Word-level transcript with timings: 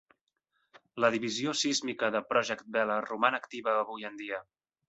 La 1.03 1.11
divisió 1.15 1.53
sísmica 1.59 2.11
de 2.17 2.23
Project 2.31 2.73
Vela 2.79 2.99
roman 3.07 3.41
activa 3.41 3.79
avui 3.87 4.11
en 4.13 4.19
dia. 4.25 4.45